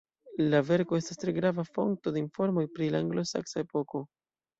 [0.51, 4.03] La verko estas tre grava fonto de informoj pri la anglosaksa epoko.